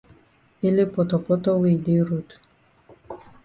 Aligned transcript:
Ele 0.67 0.83
potopoto 0.93 1.49
wey 1.61 1.69
yi 1.77 1.83
dey 1.85 2.01
road. 2.07 2.27